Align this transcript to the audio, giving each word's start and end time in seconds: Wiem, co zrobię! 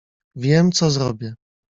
Wiem, 0.35 0.71
co 0.71 0.91
zrobię! 0.91 1.35